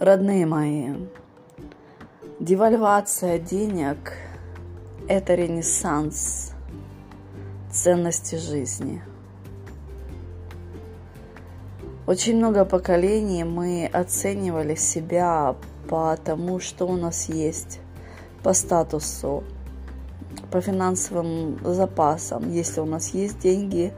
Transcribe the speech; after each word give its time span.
Родные 0.00 0.46
мои, 0.46 0.94
девальвация 2.38 3.36
денег– 3.36 4.12
это 5.08 5.34
ренессанс 5.34 6.52
ценности 7.72 8.36
жизни. 8.36 9.02
Очень 12.06 12.36
много 12.36 12.64
поколений 12.64 13.42
мы 13.42 13.90
оценивали 13.92 14.76
себя 14.76 15.56
по 15.88 16.16
тому, 16.16 16.60
что 16.60 16.86
у 16.86 16.96
нас 16.96 17.28
есть, 17.28 17.80
по 18.44 18.52
статусу, 18.52 19.42
по 20.52 20.60
финансовым 20.60 21.58
запасам. 21.74 22.52
Если 22.52 22.80
у 22.80 22.86
нас 22.86 23.08
есть 23.14 23.40
деньги, 23.40 23.92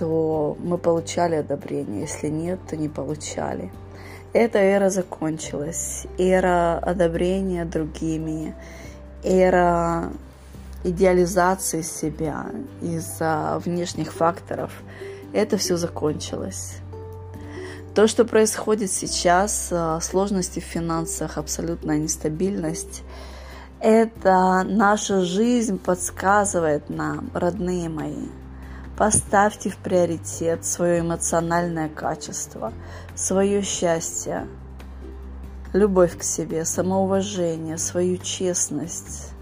то 0.00 0.56
мы 0.58 0.78
получали 0.78 1.36
одобрение, 1.36 2.00
если 2.00 2.26
нет, 2.26 2.58
то 2.68 2.76
не 2.76 2.88
получали. 2.88 3.70
Эта 4.32 4.58
эра 4.58 4.90
закончилась. 4.90 6.06
Эра 6.16 6.78
одобрения 6.78 7.64
другими, 7.64 8.54
эра 9.24 10.12
идеализации 10.84 11.82
себя 11.82 12.46
из-за 12.80 13.60
внешних 13.64 14.12
факторов. 14.12 14.70
Это 15.32 15.56
все 15.56 15.76
закончилось. 15.76 16.76
То, 17.94 18.06
что 18.06 18.24
происходит 18.24 18.92
сейчас, 18.92 19.68
э, 19.72 19.98
сложности 20.00 20.60
в 20.60 20.64
финансах, 20.64 21.36
абсолютная 21.36 21.98
нестабильность, 21.98 23.02
это 23.80 24.62
наша 24.64 25.22
жизнь 25.22 25.76
подсказывает 25.76 26.88
нам, 26.88 27.30
родные 27.34 27.88
мои– 27.88 28.28
Поставьте 29.00 29.70
в 29.70 29.78
приоритет 29.78 30.66
свое 30.66 31.00
эмоциональное 31.00 31.88
качество, 31.88 32.70
свое 33.14 33.62
счастье, 33.62 34.46
любовь 35.72 36.18
к 36.18 36.22
себе, 36.22 36.66
самоуважение, 36.66 37.78
свою 37.78 38.18
честность, 38.18 39.32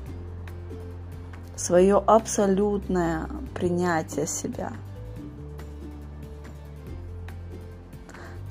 свое 1.57 1.97
абсолютное 1.97 3.29
принятие 3.53 4.29
себя. 4.29 4.73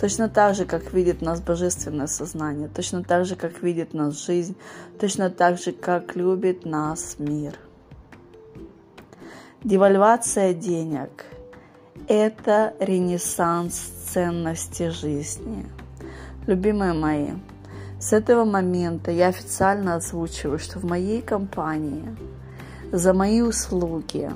Точно 0.02 0.28
так 0.28 0.56
же, 0.56 0.66
как 0.66 0.92
видит 0.92 1.22
нас 1.22 1.40
божественное 1.40 2.08
сознание, 2.08 2.68
точно 2.68 3.02
так 3.02 3.26
же, 3.26 3.38
как 3.38 3.64
видит 3.64 3.94
нас 3.94 4.26
жизнь, 4.26 4.58
точно 5.00 5.30
так 5.30 5.58
же, 5.58 5.72
как 5.72 6.18
любит 6.18 6.66
нас 6.66 7.16
мир– 7.18 7.58
Девальвация 9.64 10.54
денег– 10.54 11.26
это 12.08 12.76
ренессанс 12.80 13.74
ценности 13.74 14.90
жизни. 14.90 15.66
Любимые 16.46 16.94
мои, 16.94 17.32
с 18.00 18.14
этого 18.14 18.46
момента 18.46 19.10
я 19.10 19.30
официально 19.30 19.96
озвучиваю, 19.96 20.60
что 20.60 20.78
в 20.78 20.84
моей 20.84 21.24
компании 21.24 22.16
за 22.92 23.16
мои 23.16 23.42
услуги 23.42 24.30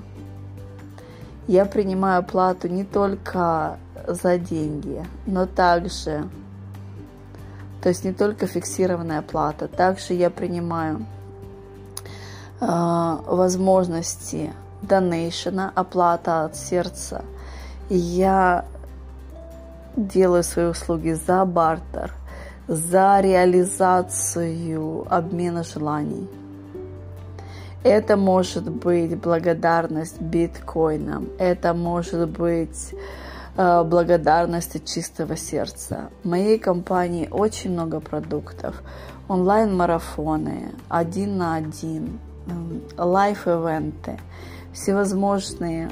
я 1.47 1.65
принимаю 1.65 2.23
плату 2.23 2.67
не 2.67 2.83
только 2.83 3.77
за 4.07 4.39
деньги, 4.39 5.05
но 5.27 5.45
также, 5.45 6.27
то 7.83 7.89
есть 7.89 8.03
не 8.03 8.11
только 8.11 8.47
фиксированная 8.47 9.21
плата, 9.21 9.67
также 9.67 10.15
я 10.15 10.31
принимаю 10.31 11.05
э, 12.59 12.65
возможности 13.27 14.51
донейшена, 14.81 15.71
оплата 15.75 16.45
от 16.45 16.55
сердца. 16.55 17.23
Я 17.89 18.65
делаю 19.95 20.43
свои 20.43 20.65
услуги 20.65 21.11
за 21.11 21.45
бартер, 21.45 22.13
за 22.67 23.19
реализацию 23.21 25.05
обмена 25.09 25.63
желаний. 25.63 26.27
Это 27.83 28.15
может 28.15 28.69
быть 28.69 29.17
благодарность 29.17 30.21
биткоинам, 30.21 31.29
это 31.39 31.73
может 31.73 32.29
быть 32.29 32.93
э, 33.57 33.83
благодарность 33.83 34.75
от 34.75 34.85
чистого 34.85 35.35
сердца. 35.35 36.11
В 36.23 36.27
моей 36.29 36.59
компании 36.59 37.27
очень 37.31 37.71
много 37.71 37.99
продуктов, 37.99 38.83
онлайн-марафоны, 39.27 40.73
один 40.89 41.37
на 41.37 41.55
один, 41.55 42.19
лайф-эвенты– 42.97 44.19
всевозможные 44.73 45.89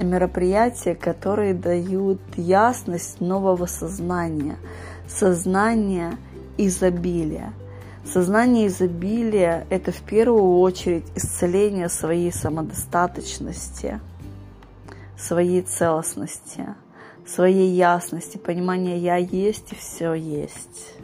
мероприятия, 0.00 0.94
которые 0.94 1.54
дают 1.54 2.20
ясность 2.36 3.20
нового 3.20 3.66
сознания, 3.66 4.56
сознание 5.08 6.16
изобилия. 6.58 7.52
Сознание 8.04 8.66
изобилия– 8.66 9.66
это 9.70 9.92
в 9.92 10.00
первую 10.02 10.58
очередь 10.58 11.04
исцеление 11.14 11.88
своей 11.88 12.32
самодостаточности, 12.32 14.00
своей 15.16 15.62
целостности, 15.62 16.74
своей 17.26 17.70
ясности, 17.70 18.38
понимание 18.38 18.98
«я 18.98 19.16
есть» 19.16 19.72
и 19.72 19.76
«все 19.76 20.14
есть». 20.14 20.96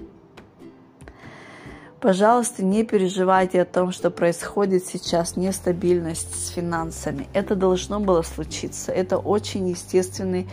Пожалуйста, 2.00 2.64
не 2.64 2.84
переживайте 2.84 3.60
о 3.60 3.64
том, 3.64 3.91
что 3.91 4.10
происходит 4.10 4.86
сейчас 4.86 5.36
нестабильность 5.36 6.32
с 6.32 6.50
финансами. 6.50 7.26
Это 7.32 7.56
должно 7.56 7.98
было 7.98 8.22
случиться. 8.22 8.92
Это 8.92 9.19
очень 9.19 9.69
естественный, 9.69 10.48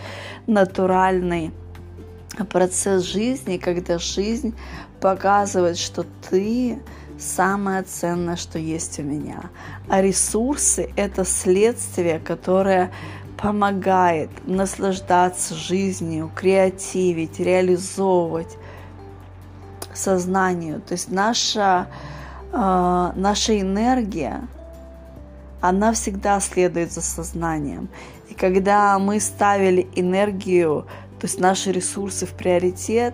натуральный 0.48 1.52
процесс 2.50 3.04
жизни, 3.04 3.58
когда 3.58 4.00
жизнь 4.00 4.56
показывает, 5.00 5.78
что 5.78 6.04
ты 6.30 6.80
самое 7.20 7.84
ценное, 7.84 8.38
что 8.38 8.58
есть 8.58 8.98
у 8.98 9.04
меня. 9.04 9.52
А 9.88 10.02
ресурсы– 10.02 10.90
это 10.96 11.26
следствие, 11.26 12.18
которое 12.18 12.92
помогает 13.38 14.32
наслаждаться 14.48 15.54
жизнью, 15.54 16.32
креативить, 16.36 17.40
реализовывать, 17.40 18.58
сознанию. 19.98 20.82
То 20.82 20.94
есть 20.94 21.12
наша, 21.12 21.88
э, 22.52 23.12
наша 23.16 23.60
энергия, 23.60 24.42
она 25.62 25.92
всегда 25.94 26.40
следует 26.40 26.92
за 26.92 27.02
сознанием. 27.02 27.90
И 28.30 28.34
когда 28.34 29.00
мы 29.00 29.20
ставили 29.20 29.88
энергию, 29.96 30.86
то 31.20 31.28
есть 31.28 31.40
наши 31.40 31.72
ресурсы 31.72 32.26
в 32.26 32.34
приоритет, 32.34 33.14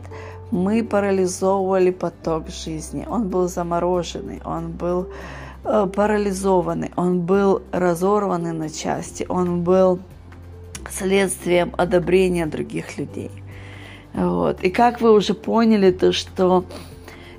мы 0.52 0.84
парализовывали 0.84 1.92
поток 1.92 2.50
жизни. 2.50 3.06
Он 3.10 3.30
был 3.30 3.48
замороженный, 3.48 4.42
он 4.44 4.72
был 4.72 5.08
э, 5.64 5.88
парализованный, 5.96 6.92
он 6.96 7.22
был 7.22 7.62
разорванный 7.72 8.52
на 8.52 8.70
части, 8.70 9.26
он 9.30 9.64
был 9.64 10.00
следствием 10.90 11.74
одобрения 11.78 12.46
других 12.46 12.98
людей. 12.98 13.32
Вот. 14.14 14.64
И 14.64 14.70
как 14.70 15.02
вы 15.02 15.14
уже 15.14 15.34
поняли, 15.34 15.92
то 15.92 16.12
что 16.12 16.66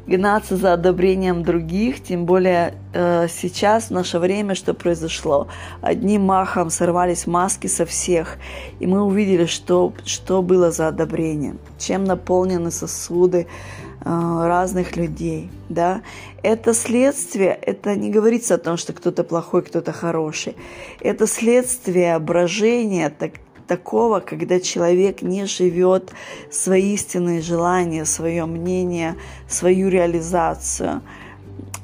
гнаться 0.06 0.56
за 0.56 0.72
одобрением 0.72 1.42
других, 1.42 2.02
тем 2.02 2.26
более 2.26 2.74
э, 2.92 3.28
сейчас, 3.28 3.84
в 3.84 3.90
наше 3.92 4.18
время, 4.18 4.54
что 4.54 4.74
произошло. 4.74 5.48
Одним 5.80 6.22
махом 6.22 6.70
сорвались 6.70 7.26
маски 7.26 7.66
со 7.66 7.86
всех, 7.86 8.38
и 8.80 8.86
мы 8.86 9.02
увидели, 9.02 9.46
что, 9.46 9.92
что 10.04 10.42
было 10.42 10.70
за 10.70 10.88
одобрение, 10.88 11.56
чем 11.78 12.04
наполнены 12.04 12.70
сосуды 12.70 13.46
э, 13.46 14.04
разных 14.04 14.96
людей. 14.96 15.50
Да? 15.68 16.02
Это 16.42 16.74
следствие, 16.74 17.52
это 17.54 17.94
не 17.94 18.10
говорится 18.10 18.56
о 18.56 18.58
том, 18.58 18.76
что 18.76 18.92
кто-то 18.92 19.22
плохой, 19.22 19.62
кто-то 19.62 19.92
хороший. 19.92 20.56
Это 21.00 21.26
следствие 21.28 22.18
брожения, 22.18 23.08
так, 23.10 23.32
такого, 23.66 24.20
когда 24.20 24.60
человек 24.60 25.22
не 25.22 25.46
живет 25.46 26.12
свои 26.50 26.94
истинные 26.94 27.40
желания, 27.40 28.04
свое 28.04 28.46
мнение, 28.46 29.16
свою 29.48 29.88
реализацию. 29.88 31.02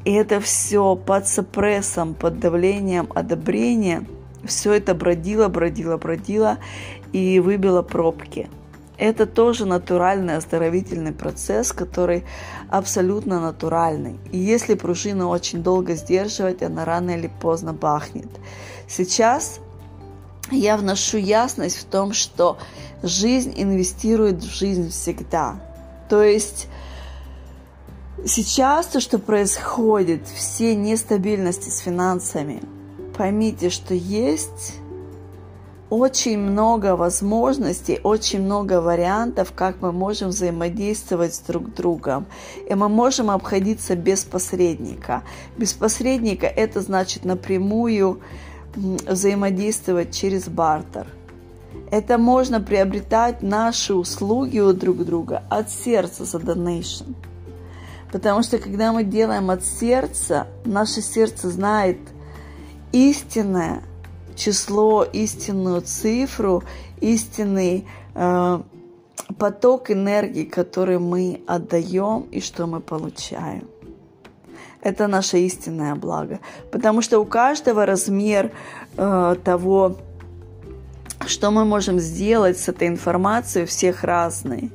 И 0.05 0.13
это 0.13 0.41
все 0.41 0.97
под 0.97 1.27
сопрессом, 1.27 2.15
под 2.15 2.39
давлением 2.39 3.09
одобрения, 3.15 4.07
все 4.45 4.73
это 4.73 4.95
бродило, 4.95 5.49
бродило, 5.49 5.97
бродило 5.97 6.59
и 7.13 7.41
выбило 7.41 7.83
пробки. 7.83 8.49
Это 8.97 9.27
тоже 9.27 9.65
натуральный 9.65 10.37
оздоровительный 10.37 11.13
процесс, 11.13 11.73
который 11.73 12.25
абсолютно 12.69 13.41
натуральный. 13.41 14.19
И 14.33 14.39
если 14.39 14.75
пружину 14.75 15.29
очень 15.29 15.63
долго 15.63 15.95
сдерживать, 15.95 16.63
она 16.63 16.85
рано 16.85 17.13
или 17.13 17.31
поздно 17.41 17.73
бахнет. 17.73 18.29
Сейчас 18.89 19.61
я 20.51 20.77
вношу 20.77 21.19
ясность 21.19 21.77
в 21.79 21.85
том, 21.85 22.13
что 22.13 22.59
жизнь 23.03 23.55
инвестирует 23.57 24.43
в 24.43 24.51
жизнь 24.51 24.91
всегда. 24.91 25.61
То 26.09 26.23
есть 26.23 26.69
сейчас 28.25 28.87
то, 28.87 29.01
что 29.01 29.19
происходит, 29.19 30.27
все 30.27 30.75
нестабильности 30.75 31.71
с 31.71 31.79
финансами, 31.79 32.63
поймите, 33.17 33.71
что 33.71 33.95
есть 33.95 34.75
очень 35.91 36.39
много 36.39 36.97
возможностей, 36.97 37.99
очень 38.03 38.43
много 38.43 38.81
вариантов, 38.81 39.53
как 39.55 39.81
мы 39.81 39.91
можем 39.91 40.29
взаимодействовать 40.29 41.35
с 41.35 41.39
друг 41.41 41.75
другом. 41.75 42.27
И 42.69 42.75
мы 42.75 42.89
можем 42.89 43.31
обходиться 43.31 43.97
без 43.97 44.25
посредника. 44.25 45.23
Без 45.57 45.73
посредника 45.73 46.47
это 46.47 46.83
значит 46.83 47.25
напрямую 47.25 48.21
взаимодействовать 48.75 50.15
через 50.15 50.49
бартер. 50.49 51.07
Это 51.91 52.19
можно 52.19 52.61
приобретать 52.61 53.43
наши 53.43 53.95
услуги 53.95 54.59
у 54.59 54.73
друг 54.73 55.05
друга 55.05 55.43
от 55.49 55.71
сердца 55.71 56.25
за 56.25 56.39
donation. 56.39 57.15
Потому 58.13 58.43
что 58.43 58.59
когда 58.59 58.93
мы 58.93 59.05
делаем 59.05 59.51
от 59.51 59.65
сердца, 59.65 60.47
наше 60.65 61.03
сердце 61.03 61.51
знает 61.51 61.99
истинное 62.93 63.83
число, 64.35 65.05
истинную 65.05 65.83
цифру, 65.83 66.63
истинный 67.01 67.87
э, 68.15 68.61
поток 69.37 69.91
энергии, 69.91 70.45
который 70.45 70.99
мы 70.99 71.43
отдаем 71.47 72.27
и 72.31 72.41
что 72.41 72.67
мы 72.67 72.81
получаем. 72.81 73.69
Это 74.83 75.09
наше 75.09 75.39
истинное 75.39 75.95
благо. 75.95 76.39
Потому 76.71 77.03
что 77.03 77.19
у 77.19 77.25
каждого 77.25 77.85
размер 77.85 78.53
э, 78.97 79.37
того, 79.43 79.97
что 81.27 81.51
мы 81.51 81.65
можем 81.65 81.99
сделать 81.99 82.59
с 82.59 82.69
этой 82.69 82.89
информацией, 82.89 83.65
у 83.65 83.67
всех 83.67 84.05
разный. 84.05 84.71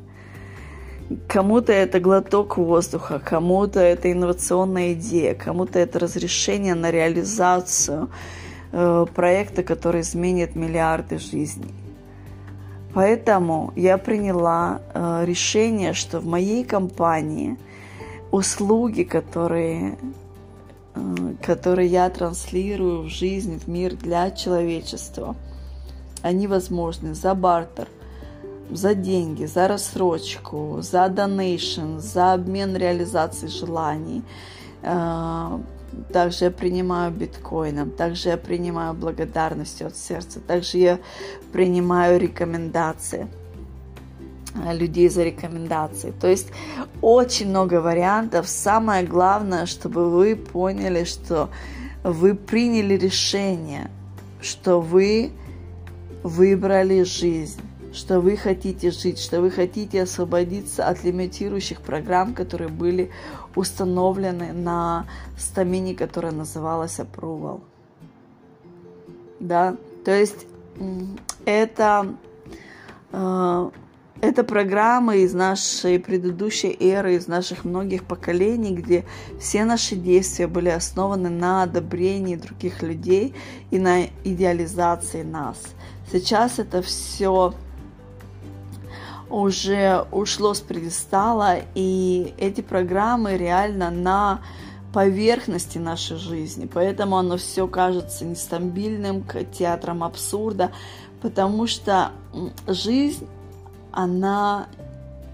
Кому-то 1.28 1.72
это 1.72 2.00
глоток 2.00 2.58
воздуха, 2.58 3.20
кому-то 3.20 3.80
это 3.80 4.12
инновационная 4.12 4.94
идея, 4.94 5.36
кому-то 5.36 5.80
это 5.80 6.00
разрешение 6.00 6.76
на 6.76 6.92
реализацию 6.92 8.10
э, 8.72 9.06
проекта, 9.14 9.64
который 9.64 10.02
изменит 10.02 10.56
миллиарды 10.56 11.18
жизней. 11.18 11.74
Поэтому 12.94 13.74
я 13.76 13.98
приняла 13.98 14.82
э, 14.94 15.24
решение, 15.26 15.94
что 15.94 16.20
в 16.20 16.26
моей 16.26 16.64
компании 16.64 17.58
услуги, 18.34 19.04
которые, 19.04 19.98
э, 20.96 21.34
которые 21.42 21.88
я 21.88 22.10
транслирую 22.10 23.04
в 23.04 23.08
жизнь, 23.08 23.60
в 23.60 23.68
мир 23.68 23.96
для 23.96 24.32
человечества, 24.32 25.36
они 26.22 26.48
возможны 26.48 27.14
за 27.14 27.34
бартер– 27.36 27.88
за 28.72 28.96
деньги, 28.96 29.46
за 29.46 29.68
рассрочку, 29.68 30.78
за 30.82 31.10
донейшн, 31.10 32.00
за 32.00 32.34
обмен 32.34 32.76
реализацией 32.76 33.52
желаний. 33.52 34.24
Э, 34.82 35.60
также 36.12 36.46
я 36.46 36.52
принимаю 36.52 37.12
биткоином, 37.12 37.92
также 37.92 38.30
я 38.30 38.38
принимаю 38.38 38.94
благодарностью 38.94 39.88
от 39.88 39.96
сердца, 39.96 40.40
также 40.40 40.78
я 40.78 41.00
принимаю 41.52 42.20
рекомендации 42.20 43.28
людей 44.56 45.10
за 45.10 45.24
рекомендации. 45.24 46.12
То 46.12 46.28
есть 46.28 46.48
очень 47.02 47.50
много 47.50 47.82
вариантов. 47.82 48.48
Самое 48.48 49.06
главное, 49.06 49.66
чтобы 49.66 50.10
вы 50.10 50.36
поняли, 50.36 51.04
что 51.04 51.50
вы 52.04 52.36
приняли 52.36 52.96
решение, 52.96 53.90
что 54.42 54.80
вы 54.80 55.32
выбрали 56.24 57.04
жизнь 57.04 57.62
что 57.94 58.20
вы 58.20 58.36
хотите 58.36 58.90
жить, 58.92 59.20
что 59.20 59.40
вы 59.40 59.52
хотите 59.52 60.02
освободиться 60.02 60.88
от 60.88 61.04
лимитирующих 61.04 61.80
программ, 61.80 62.34
которые 62.34 62.70
были 62.70 63.12
установлены 63.56 64.52
на 64.52 65.06
стамине, 65.38 65.94
которая 65.94 66.32
называлась 66.32 67.00
approval. 67.00 67.62
Да, 69.40 69.76
то 70.04 70.12
есть 70.12 70.48
это, 71.46 72.16
э, 73.12 73.70
это 74.22 74.44
программы 74.44 75.24
из 75.24 75.34
нашей 75.34 76.00
предыдущей 76.00 76.76
эры, 76.80 77.16
из 77.16 77.28
наших 77.28 77.66
многих 77.66 78.06
поколений, 78.06 78.74
где 78.74 79.06
все 79.40 79.66
наши 79.66 79.96
действия 79.96 80.48
были 80.48 80.70
основаны 80.70 81.30
на 81.30 81.64
одобрении 81.64 82.36
других 82.36 82.82
людей 82.82 83.36
и 83.70 83.80
на 83.80 84.04
идеализации 84.24 85.24
нас. 85.24 85.58
Сейчас 86.12 86.60
это 86.60 86.82
все 86.82 87.54
уже 89.30 90.06
ушло 90.12 90.54
с 90.54 90.62
предистала, 90.62 91.56
и 91.74 92.34
эти 92.38 92.62
программы 92.62 93.36
реально 93.36 93.90
на 93.90 94.42
поверхности 94.94 95.80
нашей 95.80 96.18
жизни, 96.18 96.70
поэтому 96.72 97.18
оно 97.18 97.38
все 97.38 97.68
кажется 97.68 98.26
нестабильным, 98.26 99.26
театром 99.52 100.04
абсурда, 100.04 100.72
потому 101.20 101.66
что 101.66 102.12
жизнь, 102.68 103.28
она 103.94 104.68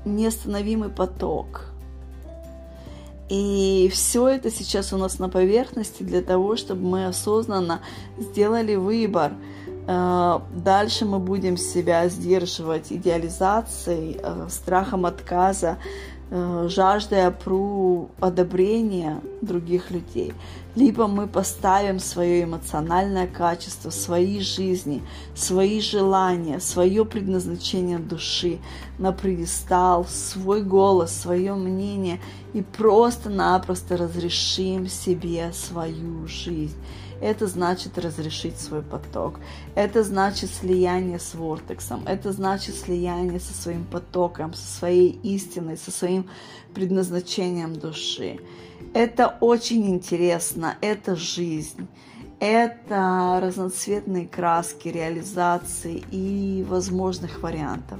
неостановимый 0.05 0.89
поток. 0.89 1.65
И 3.29 3.89
все 3.93 4.27
это 4.27 4.51
сейчас 4.51 4.91
у 4.93 4.97
нас 4.97 5.19
на 5.19 5.29
поверхности 5.29 6.03
для 6.03 6.21
того, 6.21 6.55
чтобы 6.55 6.81
мы 6.81 7.05
осознанно 7.05 7.81
сделали 8.17 8.75
выбор– 8.75 9.33
Э, 9.91 10.39
дальше 10.53 11.05
мы 11.05 11.17
будем 11.17 11.57
себя 11.57 12.07
сдерживать 12.09 12.91
идеализацией, 12.91 14.19
э, 14.21 14.47
страхом 14.47 15.07
отказа, 15.07 15.77
э, 16.29 16.67
жаждой 16.69 17.25
опру 17.25 18.11
одобрения 18.19 19.19
других 19.41 19.89
людей. 19.89 20.33
Либо 20.75 21.07
мы 21.07 21.27
поставим 21.27 21.99
свое 21.99 22.43
эмоциональное 22.43 23.27
качество, 23.27 23.89
свои 23.89 24.39
жизни, 24.39 25.01
свои 25.33 25.81
желания, 25.81 26.59
свое 26.59 27.05
предназначение 27.05 27.97
души 27.97 28.59
на 28.99 29.11
предистал, 29.11 30.05
свой 30.05 30.61
голос, 30.61 31.11
свое 31.11 31.55
мнение 31.55 32.19
и 32.53 32.61
просто-напросто 32.61 33.97
разрешим 33.97 34.87
себе 34.87 35.51
свою 35.53 36.27
жизнь. 36.27 36.77
Это 37.21 37.47
значит 37.47 37.97
разрешить 37.97 38.59
свой 38.59 38.81
поток. 38.81 39.39
Это 39.75 40.03
значит 40.03 40.51
слияние 40.51 41.19
с 41.19 41.33
вортексом. 41.33 42.03
Это 42.05 42.31
значит 42.31 42.75
слияние 42.77 43.39
со 43.39 43.53
своим 43.53 43.83
потоком, 43.83 44.53
со 44.53 44.79
своей 44.79 45.19
истиной, 45.23 45.77
со 45.77 45.91
своим 45.91 46.29
предназначением 46.73 47.75
души. 47.75 48.39
Это 48.93 49.37
очень 49.39 49.87
интересно. 49.87 50.77
Это 50.81 51.15
жизнь. 51.15 51.87
Это 52.39 53.39
разноцветные 53.41 54.27
краски, 54.27 54.87
реализации 54.87 56.03
и 56.09 56.65
возможных 56.67 57.43
вариантов. 57.43 57.99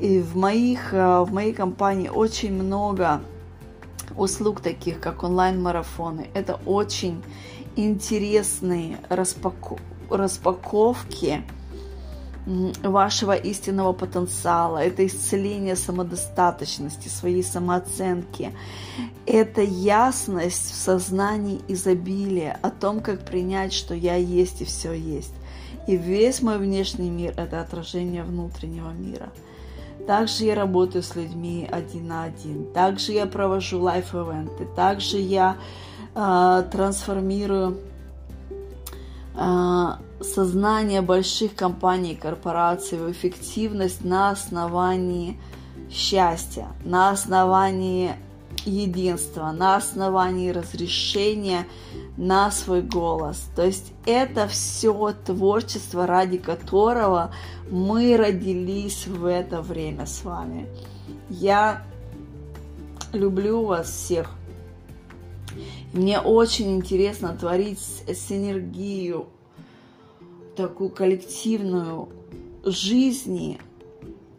И 0.00 0.20
в, 0.20 0.36
моих, 0.36 0.92
э, 0.92 1.20
в 1.20 1.32
моей 1.32 1.52
компании 1.52 2.08
очень 2.08 2.52
много 2.52 3.22
услуг 4.16 4.60
таких, 4.60 5.00
как 5.00 5.22
онлайн-марафоны. 5.22 6.28
Это 6.34 6.60
очень 6.66 7.22
интересные 7.76 8.98
распаку... 9.08 9.78
распаковки 10.10 11.42
вашего 12.82 13.34
истинного 13.34 13.92
потенциала, 13.92 14.78
это 14.78 15.06
исцеление 15.06 15.76
самодостаточности, 15.76 17.08
своей 17.08 17.42
самооценки, 17.42 18.52
это 19.26 19.62
ясность 19.62 20.72
в 20.72 20.74
сознании 20.74 21.60
изобилия, 21.68 22.58
о 22.62 22.70
том, 22.70 23.00
как 23.00 23.24
принять, 23.24 23.72
что 23.72 23.94
я 23.94 24.16
есть 24.16 24.62
и 24.62 24.64
все 24.64 24.92
есть. 24.92 25.34
И 25.86 25.96
весь 25.96 26.42
мой 26.42 26.58
внешний 26.58 27.10
мир– 27.10 27.34
это 27.36 27.60
отражение 27.60 28.22
внутреннего 28.24 28.90
мира– 28.90 29.28
также 30.06 30.44
я 30.46 30.54
работаю 30.56 31.02
с 31.02 31.14
людьми 31.14 31.68
один 31.70 32.08
на 32.08 32.24
один. 32.24 32.72
Также 32.72 33.12
я 33.12 33.26
провожу 33.26 33.80
лайф-эвенты. 33.80 34.66
Также 34.74 35.18
я 35.18 35.56
э, 36.14 36.64
трансформирую 36.72 37.78
э, 39.34 39.88
сознание 40.22 41.02
больших 41.02 41.54
компаний, 41.54 42.14
корпораций 42.14 42.98
в 42.98 43.10
эффективность 43.10 44.04
на 44.04 44.30
основании 44.30 45.38
счастья, 45.90 46.68
на 46.84 47.10
основании 47.10 48.14
единства, 48.64 49.50
на 49.52 49.76
основании 49.76 50.50
разрешения 50.50 51.66
на 52.16 52.50
свой 52.50 52.82
голос. 52.82 53.44
То 53.56 53.64
есть 53.64 53.92
это 54.06 54.46
все 54.48 55.14
творчество, 55.24 56.06
ради 56.06 56.38
которого 56.38 57.32
мы 57.70 58.16
родились 58.16 59.06
в 59.06 59.26
это 59.26 59.62
время 59.62 60.06
с 60.06 60.24
вами. 60.24 60.68
Я 61.28 61.82
люблю 63.12 63.64
вас 63.64 63.90
всех. 63.90 64.30
Мне 65.92 66.20
очень 66.20 66.76
интересно 66.76 67.36
творить 67.38 67.78
синергию, 67.78 69.28
такую 70.56 70.90
коллективную 70.90 72.08
жизни, 72.64 73.60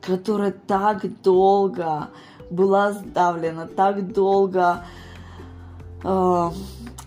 которая 0.01 0.51
так 0.51 1.21
долго 1.21 2.09
была 2.49 2.91
сдавлена, 2.93 3.67
так 3.67 4.13
долго 4.13 4.85
э, 6.03 6.49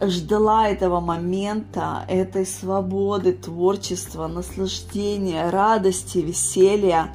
ждала 0.01 0.69
этого 0.69 1.01
момента, 1.01 2.05
этой 2.09 2.47
свободы, 2.47 3.33
творчества, 3.33 4.27
наслаждения, 4.27 5.51
радости, 5.51 6.19
веселья. 6.19 7.15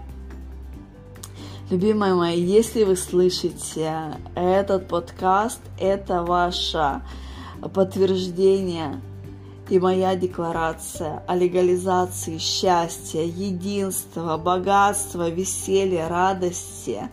Любимые 1.69 2.15
мои, 2.15 2.41
если 2.41 2.83
вы 2.83 2.95
слышите 2.95 4.17
этот 4.35 4.87
подкаст, 4.87 5.61
это 5.79 6.23
ваше 6.23 7.01
подтверждение 7.73 9.01
и 9.71 9.79
моя 9.79 10.17
декларация 10.17 11.23
о 11.27 11.35
легализации 11.37 12.37
счастья, 12.39 13.21
единства, 13.21 14.35
богатства, 14.35 15.29
веселья, 15.29 16.09
радости 16.09 17.09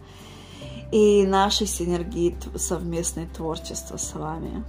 и 0.91 1.25
нашей 1.25 1.69
синергии 1.69 2.37
совместной 2.57 3.27
творчества 3.27 3.97
с 3.97 4.13
вами. 4.13 4.65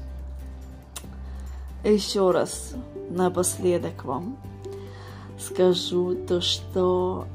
Еще 1.84 2.30
раз 2.30 2.76
напоследок 3.10 4.06
вам 4.06 4.38
скажу 5.40 6.14
то, 6.28 6.42
что 6.42 7.26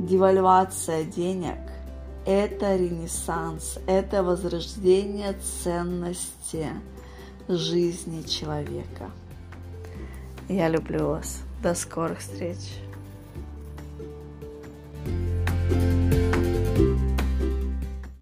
девальвация 0.00 1.04
денег– 1.04 1.60
это 2.26 2.74
ренессанс, 2.74 3.78
это 3.86 4.24
возрождение 4.24 5.36
ценности 5.62 6.66
жизни 7.46 8.22
человека. 8.22 9.12
Я 10.48 10.68
люблю 10.68 11.08
вас. 11.08 11.42
До 11.62 11.74
скорых 11.74 12.20
встреч. 12.20 12.56